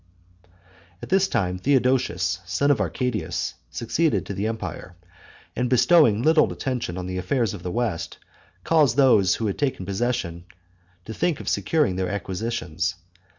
At 1.03 1.09
this 1.09 1.27
time 1.27 1.59
Theodosius, 1.59 2.39
son 2.47 2.71
of 2.71 2.81
Arcadius, 2.81 3.53
succeeded 3.69 4.25
to 4.25 4.33
the 4.33 4.47
empire; 4.47 4.95
and, 5.55 5.69
bestowing 5.69 6.23
little 6.23 6.51
attention 6.51 6.97
on 6.97 7.05
the 7.05 7.19
affairs 7.19 7.53
of 7.53 7.61
the 7.61 7.69
west, 7.69 8.17
caused 8.63 8.97
those 8.97 9.35
who 9.35 9.45
had 9.45 9.59
taken 9.59 9.85
possession 9.85 10.45
to 11.05 11.13
think 11.13 11.39
of 11.39 11.47
securing 11.47 11.97
their 11.97 12.09
acquisitions. 12.09 12.95